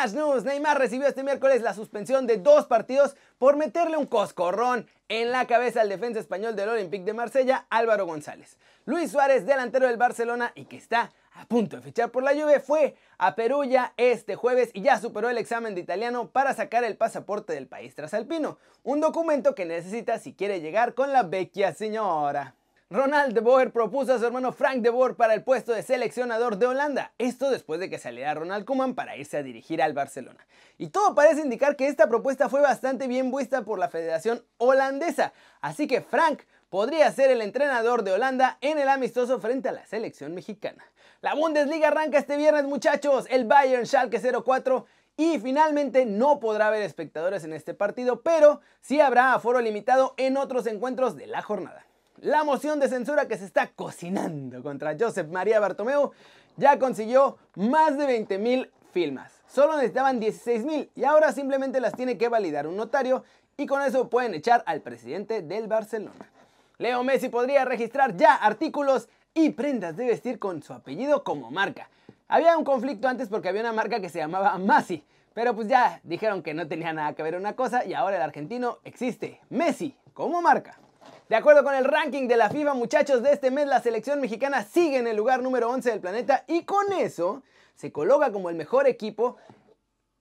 Neymar 0.00 0.78
recibió 0.78 1.06
este 1.06 1.22
miércoles 1.22 1.60
la 1.60 1.74
suspensión 1.74 2.26
de 2.26 2.38
dos 2.38 2.64
partidos 2.64 3.16
por 3.36 3.56
meterle 3.56 3.98
un 3.98 4.06
coscorrón 4.06 4.86
en 5.10 5.30
la 5.30 5.46
cabeza 5.46 5.82
al 5.82 5.90
defensa 5.90 6.18
español 6.18 6.56
del 6.56 6.70
Olympique 6.70 7.04
de 7.04 7.12
Marsella, 7.12 7.66
Álvaro 7.68 8.06
González. 8.06 8.56
Luis 8.86 9.10
Suárez, 9.10 9.44
delantero 9.44 9.86
del 9.86 9.98
Barcelona 9.98 10.52
y 10.54 10.64
que 10.64 10.78
está 10.78 11.12
a 11.34 11.44
punto 11.44 11.76
de 11.76 11.82
fichar 11.82 12.10
por 12.10 12.22
la 12.22 12.32
Juve, 12.32 12.60
fue 12.60 12.96
a 13.18 13.34
Perugia 13.34 13.92
este 13.98 14.36
jueves 14.36 14.70
y 14.72 14.80
ya 14.80 14.98
superó 14.98 15.28
el 15.28 15.36
examen 15.36 15.74
de 15.74 15.82
italiano 15.82 16.30
para 16.30 16.54
sacar 16.54 16.82
el 16.84 16.96
pasaporte 16.96 17.52
del 17.52 17.66
país 17.66 17.94
trasalpino, 17.94 18.56
un 18.82 19.00
documento 19.00 19.54
que 19.54 19.66
necesita 19.66 20.18
si 20.18 20.32
quiere 20.32 20.62
llegar 20.62 20.94
con 20.94 21.12
la 21.12 21.24
vecchia 21.24 21.74
señora. 21.74 22.54
Ronald 22.92 23.34
de 23.34 23.40
Boer 23.40 23.70
propuso 23.70 24.12
a 24.12 24.18
su 24.18 24.26
hermano 24.26 24.50
Frank 24.50 24.82
de 24.82 24.90
Boer 24.90 25.14
para 25.14 25.32
el 25.34 25.44
puesto 25.44 25.72
de 25.72 25.84
seleccionador 25.84 26.56
de 26.56 26.66
Holanda. 26.66 27.12
Esto 27.18 27.48
después 27.48 27.78
de 27.78 27.88
que 27.88 28.00
saliera 28.00 28.34
Ronald 28.34 28.64
Koeman 28.64 28.96
para 28.96 29.16
irse 29.16 29.36
a 29.36 29.44
dirigir 29.44 29.80
al 29.80 29.92
Barcelona. 29.92 30.44
Y 30.76 30.88
todo 30.88 31.14
parece 31.14 31.42
indicar 31.42 31.76
que 31.76 31.86
esta 31.86 32.08
propuesta 32.08 32.48
fue 32.48 32.60
bastante 32.60 33.06
bien 33.06 33.30
vista 33.30 33.62
por 33.62 33.78
la 33.78 33.88
Federación 33.90 34.44
Holandesa. 34.58 35.32
Así 35.60 35.86
que 35.86 36.00
Frank 36.00 36.42
podría 36.68 37.12
ser 37.12 37.30
el 37.30 37.42
entrenador 37.42 38.02
de 38.02 38.10
Holanda 38.10 38.58
en 38.60 38.76
el 38.80 38.88
amistoso 38.88 39.38
frente 39.38 39.68
a 39.68 39.72
la 39.72 39.86
selección 39.86 40.34
mexicana. 40.34 40.84
La 41.20 41.36
Bundesliga 41.36 41.88
arranca 41.88 42.18
este 42.18 42.36
viernes, 42.36 42.64
muchachos. 42.64 43.26
El 43.30 43.44
Bayern 43.44 43.86
Schalke 43.86 44.20
04 44.20 44.84
y 45.16 45.38
finalmente 45.38 46.06
no 46.06 46.40
podrá 46.40 46.66
haber 46.66 46.82
espectadores 46.82 47.44
en 47.44 47.52
este 47.52 47.72
partido, 47.72 48.22
pero 48.22 48.62
sí 48.80 49.00
habrá 49.00 49.32
aforo 49.32 49.60
limitado 49.60 50.14
en 50.16 50.36
otros 50.36 50.66
encuentros 50.66 51.14
de 51.14 51.28
la 51.28 51.40
jornada. 51.40 51.86
La 52.22 52.44
moción 52.44 52.80
de 52.80 52.88
censura 52.90 53.26
que 53.26 53.38
se 53.38 53.46
está 53.46 53.68
cocinando 53.68 54.62
contra 54.62 54.94
Joseph 54.98 55.28
María 55.28 55.58
Bartomeu 55.58 56.10
ya 56.58 56.78
consiguió 56.78 57.38
más 57.54 57.96
de 57.96 58.04
20.000 58.04 58.68
firmas. 58.92 59.32
Solo 59.48 59.76
necesitaban 59.76 60.20
16.000 60.20 60.90
y 60.96 61.04
ahora 61.04 61.32
simplemente 61.32 61.80
las 61.80 61.94
tiene 61.94 62.18
que 62.18 62.28
validar 62.28 62.66
un 62.66 62.76
notario 62.76 63.24
y 63.56 63.64
con 63.64 63.80
eso 63.80 64.10
pueden 64.10 64.34
echar 64.34 64.62
al 64.66 64.82
presidente 64.82 65.40
del 65.40 65.66
Barcelona. 65.66 66.30
Leo 66.76 67.02
Messi 67.04 67.30
podría 67.30 67.64
registrar 67.64 68.14
ya 68.14 68.34
artículos 68.34 69.08
y 69.32 69.48
prendas 69.50 69.96
de 69.96 70.04
vestir 70.04 70.38
con 70.38 70.62
su 70.62 70.74
apellido 70.74 71.24
como 71.24 71.50
marca. 71.50 71.88
Había 72.28 72.58
un 72.58 72.64
conflicto 72.64 73.08
antes 73.08 73.30
porque 73.30 73.48
había 73.48 73.62
una 73.62 73.72
marca 73.72 73.98
que 73.98 74.10
se 74.10 74.18
llamaba 74.18 74.58
Masi, 74.58 75.02
pero 75.32 75.54
pues 75.56 75.68
ya 75.68 76.00
dijeron 76.02 76.42
que 76.42 76.52
no 76.52 76.68
tenía 76.68 76.92
nada 76.92 77.14
que 77.14 77.22
ver 77.22 77.34
una 77.34 77.56
cosa 77.56 77.86
y 77.86 77.94
ahora 77.94 78.16
el 78.16 78.22
argentino 78.22 78.76
existe, 78.84 79.40
Messi, 79.48 79.96
como 80.12 80.42
marca. 80.42 80.78
De 81.28 81.36
acuerdo 81.36 81.62
con 81.62 81.74
el 81.74 81.84
ranking 81.84 82.26
de 82.28 82.36
la 82.36 82.50
FIFA, 82.50 82.74
muchachos, 82.74 83.22
de 83.22 83.32
este 83.32 83.50
mes 83.50 83.66
la 83.66 83.80
selección 83.80 84.20
mexicana 84.20 84.64
sigue 84.64 84.98
en 84.98 85.06
el 85.06 85.16
lugar 85.16 85.42
número 85.42 85.70
11 85.70 85.90
del 85.90 86.00
planeta 86.00 86.44
y 86.48 86.64
con 86.64 86.92
eso 86.92 87.42
se 87.74 87.92
coloca 87.92 88.32
como 88.32 88.50
el 88.50 88.56
mejor 88.56 88.86
equipo 88.86 89.36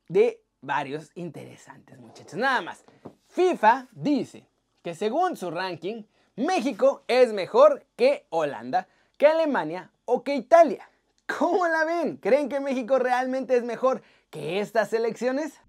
de 0.08 0.42
varios 0.62 1.12
interesantes, 1.16 1.98
muchachos. 2.00 2.36
Nada 2.36 2.62
más, 2.62 2.84
FIFA 3.28 3.88
dice 3.92 4.46
que 4.82 4.96
según 4.96 5.36
su 5.36 5.52
ranking, 5.52 6.04
México 6.36 7.04
es 7.08 7.34
mejor 7.34 7.86
que 7.96 8.26
Holanda, 8.30 8.88
que 9.18 9.28
Alemania 9.28 9.92
o 10.06 10.24
que 10.24 10.36
Italia. 10.36 10.90
¿Cómo 11.38 11.68
la 11.68 11.84
ven? 11.86 12.18
¿Creen 12.18 12.50
que 12.50 12.60
México 12.60 12.98
realmente 12.98 13.56
es 13.56 13.64
mejor 13.64 14.02
que 14.30 14.60
estas 14.60 14.90
selecciones? 14.90 15.60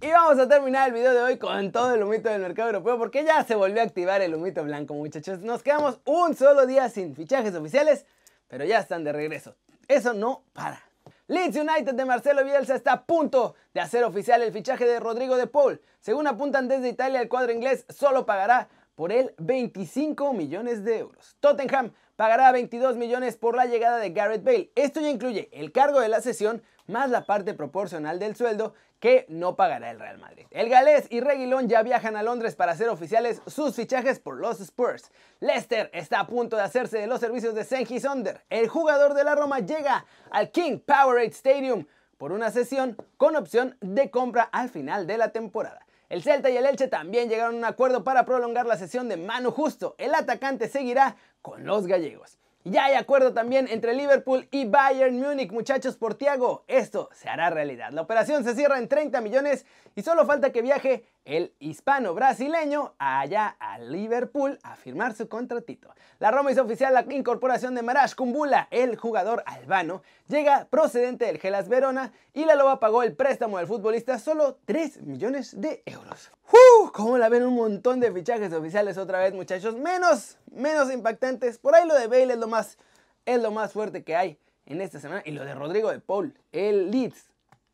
Y 0.00 0.12
vamos 0.12 0.38
a 0.38 0.48
terminar 0.48 0.86
el 0.86 0.94
video 0.94 1.12
de 1.12 1.20
hoy 1.22 1.38
con 1.38 1.72
todo 1.72 1.92
el 1.92 2.04
humito 2.04 2.28
del 2.28 2.40
mercado 2.40 2.68
europeo 2.68 2.98
porque 2.98 3.24
ya 3.24 3.42
se 3.42 3.56
volvió 3.56 3.80
a 3.80 3.84
activar 3.84 4.22
el 4.22 4.32
humito 4.32 4.62
blanco 4.62 4.94
muchachos. 4.94 5.40
Nos 5.40 5.64
quedamos 5.64 5.98
un 6.04 6.36
solo 6.36 6.66
día 6.66 6.88
sin 6.88 7.16
fichajes 7.16 7.52
oficiales, 7.56 8.06
pero 8.46 8.64
ya 8.64 8.78
están 8.78 9.02
de 9.02 9.12
regreso. 9.12 9.56
Eso 9.88 10.14
no 10.14 10.44
para. 10.52 10.80
Leeds 11.26 11.56
United 11.56 11.94
de 11.94 12.04
Marcelo 12.04 12.44
Bielsa 12.44 12.76
está 12.76 12.92
a 12.92 13.04
punto 13.06 13.56
de 13.74 13.80
hacer 13.80 14.04
oficial 14.04 14.40
el 14.40 14.52
fichaje 14.52 14.86
de 14.86 15.00
Rodrigo 15.00 15.36
de 15.36 15.48
Paul. 15.48 15.80
Según 15.98 16.28
apuntan 16.28 16.68
desde 16.68 16.90
Italia, 16.90 17.20
el 17.20 17.28
cuadro 17.28 17.50
inglés 17.50 17.84
solo 17.88 18.24
pagará 18.24 18.68
por 18.94 19.10
él 19.10 19.34
25 19.38 20.32
millones 20.32 20.84
de 20.84 20.98
euros. 20.98 21.36
Tottenham 21.40 21.92
pagará 22.14 22.52
22 22.52 22.96
millones 22.96 23.36
por 23.36 23.56
la 23.56 23.66
llegada 23.66 23.98
de 23.98 24.10
Garrett 24.10 24.44
Bale. 24.44 24.70
Esto 24.76 25.00
ya 25.00 25.10
incluye 25.10 25.48
el 25.52 25.72
cargo 25.72 26.00
de 26.00 26.08
la 26.08 26.20
sesión 26.20 26.62
más 26.88 27.10
la 27.10 27.26
parte 27.26 27.54
proporcional 27.54 28.18
del 28.18 28.34
sueldo 28.34 28.74
que 29.00 29.26
no 29.28 29.56
pagará 29.56 29.90
el 29.90 29.98
Real 29.98 30.18
Madrid. 30.18 30.46
El 30.50 30.68
galés 30.68 31.06
y 31.10 31.20
Reguilón 31.20 31.68
ya 31.68 31.82
viajan 31.82 32.16
a 32.16 32.22
Londres 32.22 32.56
para 32.56 32.72
hacer 32.72 32.88
oficiales 32.88 33.40
sus 33.46 33.76
fichajes 33.76 34.18
por 34.18 34.38
los 34.38 34.60
Spurs. 34.60 35.10
Leicester 35.40 35.90
está 35.92 36.20
a 36.20 36.26
punto 36.26 36.56
de 36.56 36.62
hacerse 36.62 36.98
de 36.98 37.06
los 37.06 37.20
servicios 37.20 37.54
de 37.54 37.64
Sengi 37.64 38.00
Sonder. 38.00 38.42
El 38.50 38.68
jugador 38.68 39.14
de 39.14 39.24
la 39.24 39.34
Roma 39.34 39.60
llega 39.60 40.04
al 40.30 40.50
King 40.50 40.78
Powerade 40.78 41.28
Stadium 41.28 41.86
por 42.16 42.32
una 42.32 42.50
sesión 42.50 42.96
con 43.16 43.36
opción 43.36 43.76
de 43.80 44.10
compra 44.10 44.42
al 44.42 44.68
final 44.68 45.06
de 45.06 45.18
la 45.18 45.30
temporada. 45.30 45.86
El 46.08 46.22
Celta 46.22 46.48
y 46.50 46.56
el 46.56 46.66
Elche 46.66 46.88
también 46.88 47.28
llegaron 47.28 47.56
a 47.56 47.58
un 47.58 47.64
acuerdo 47.64 48.02
para 48.02 48.24
prolongar 48.24 48.66
la 48.66 48.78
sesión 48.78 49.08
de 49.08 49.18
Manu 49.18 49.50
Justo. 49.50 49.94
El 49.98 50.14
atacante 50.14 50.68
seguirá 50.68 51.16
con 51.42 51.64
los 51.64 51.86
gallegos. 51.86 52.38
Ya 52.64 52.86
hay 52.86 52.94
acuerdo 52.94 53.32
también 53.32 53.68
entre 53.68 53.94
Liverpool 53.94 54.48
y 54.50 54.64
Bayern 54.66 55.20
Múnich, 55.20 55.52
muchachos, 55.52 55.96
por 55.96 56.16
Tiago. 56.16 56.64
Esto 56.66 57.08
se 57.12 57.28
hará 57.28 57.50
realidad. 57.50 57.92
La 57.92 58.02
operación 58.02 58.42
se 58.42 58.54
cierra 58.54 58.78
en 58.78 58.88
30 58.88 59.20
millones 59.20 59.64
y 59.94 60.02
solo 60.02 60.26
falta 60.26 60.50
que 60.50 60.60
viaje 60.60 61.04
el 61.24 61.54
hispano 61.60 62.14
brasileño 62.14 62.94
allá 62.98 63.56
a 63.60 63.78
Liverpool 63.78 64.58
a 64.62 64.76
firmar 64.76 65.14
su 65.14 65.28
contratito. 65.28 65.94
La 66.18 66.30
Roma 66.30 66.50
hizo 66.50 66.62
oficial 66.62 66.94
la 66.94 67.04
incorporación 67.10 67.74
de 67.74 67.82
Marash 67.82 68.14
Kumbula, 68.14 68.66
el 68.70 68.96
jugador 68.96 69.42
albano, 69.46 70.02
llega 70.26 70.66
procedente 70.70 71.26
del 71.26 71.38
Gelas 71.38 71.68
Verona 71.68 72.12
y 72.32 72.44
la 72.44 72.54
Loba 72.54 72.80
pagó 72.80 73.02
el 73.02 73.14
préstamo 73.14 73.58
del 73.58 73.66
futbolista 73.66 74.18
solo 74.18 74.58
3 74.64 75.02
millones 75.02 75.60
de 75.60 75.82
euros. 75.86 76.32
¡Uh! 76.50 76.90
¿Cómo 76.92 77.18
la 77.18 77.28
ven 77.28 77.44
un 77.44 77.54
montón 77.54 78.00
de 78.00 78.10
fichajes 78.10 78.52
oficiales 78.52 78.96
otra 78.96 79.20
vez, 79.20 79.34
muchachos? 79.34 79.76
Menos, 79.76 80.38
menos 80.50 80.90
impactantes. 80.90 81.58
Por 81.58 81.74
ahí 81.74 81.86
lo 81.86 81.94
de 81.94 82.06
Bale 82.06 82.32
es 82.32 82.38
lo 82.38 82.47
más, 82.48 82.78
es 83.24 83.40
lo 83.40 83.50
más 83.50 83.72
fuerte 83.72 84.02
que 84.02 84.16
hay 84.16 84.38
en 84.66 84.80
esta 84.80 85.00
semana. 85.00 85.22
Y 85.24 85.32
lo 85.32 85.44
de 85.44 85.54
Rodrigo 85.54 85.90
de 85.90 86.00
Paul, 86.00 86.34
el 86.52 86.90
Leeds, 86.90 87.30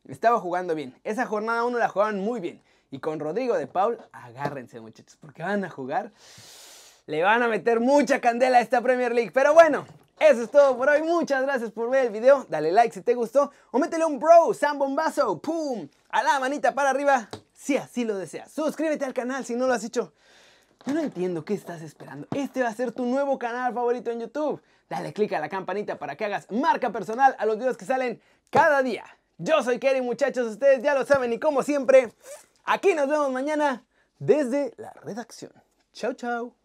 estaba 0.07 0.39
jugando 0.39 0.75
bien. 0.75 0.99
Esa 1.03 1.25
jornada 1.25 1.63
uno 1.63 1.77
la 1.77 1.89
jugaban 1.89 2.19
muy 2.19 2.39
bien. 2.39 2.61
Y 2.91 2.99
con 2.99 3.19
Rodrigo 3.19 3.57
de 3.57 3.67
Paul, 3.67 3.97
agárrense 4.11 4.79
muchachos, 4.79 5.17
porque 5.19 5.43
van 5.43 5.65
a 5.65 5.69
jugar. 5.69 6.11
Le 7.07 7.23
van 7.23 7.43
a 7.43 7.47
meter 7.47 7.79
mucha 7.79 8.21
candela 8.21 8.59
a 8.59 8.61
esta 8.61 8.81
Premier 8.81 9.13
League. 9.13 9.31
Pero 9.33 9.53
bueno, 9.53 9.85
eso 10.19 10.43
es 10.43 10.49
todo 10.49 10.77
por 10.77 10.89
hoy. 10.89 11.01
Muchas 11.01 11.43
gracias 11.43 11.71
por 11.71 11.89
ver 11.89 12.05
el 12.05 12.11
video. 12.11 12.45
Dale 12.49 12.71
like 12.71 12.93
si 12.93 13.01
te 13.01 13.13
gustó. 13.13 13.51
O 13.71 13.79
métele 13.79 14.05
un 14.05 14.17
bro, 14.17 14.53
Sam 14.53 14.79
Bombazo. 14.79 15.39
¡Pum! 15.39 15.87
A 16.09 16.23
la 16.23 16.39
manita 16.39 16.73
para 16.73 16.89
arriba. 16.89 17.27
Si 17.53 17.75
así 17.75 18.05
lo 18.05 18.17
deseas. 18.17 18.51
Suscríbete 18.51 19.05
al 19.05 19.13
canal 19.13 19.45
si 19.45 19.55
no 19.55 19.67
lo 19.67 19.73
has 19.73 19.83
hecho. 19.83 20.13
Yo 20.85 20.93
no 20.93 21.01
entiendo 21.01 21.43
qué 21.43 21.53
estás 21.53 21.81
esperando. 21.81 22.27
Este 22.35 22.61
va 22.61 22.69
a 22.69 22.73
ser 22.73 22.91
tu 22.91 23.05
nuevo 23.05 23.39
canal 23.39 23.73
favorito 23.73 24.11
en 24.11 24.19
YouTube. 24.19 24.61
Dale 24.87 25.13
click 25.13 25.33
a 25.33 25.39
la 25.39 25.49
campanita 25.49 25.97
para 25.97 26.15
que 26.15 26.25
hagas 26.25 26.51
marca 26.51 26.91
personal 26.91 27.35
a 27.39 27.45
los 27.45 27.57
videos 27.57 27.75
que 27.75 27.85
salen 27.85 28.21
cada 28.51 28.83
día. 28.83 29.03
Yo 29.37 29.63
soy 29.63 29.79
Kerry, 29.79 30.01
muchachos. 30.01 30.47
Ustedes 30.47 30.83
ya 30.83 30.93
lo 30.93 31.05
saben 31.05 31.33
y 31.33 31.39
como 31.39 31.63
siempre... 31.63 32.13
Aquí 32.67 32.95
nos 32.95 33.07
vemos 33.07 33.31
mañana 33.31 33.85
desde 34.17 34.73
la 34.77 34.91
redacción. 35.03 35.53
Chao, 35.93 36.13
chao. 36.13 36.55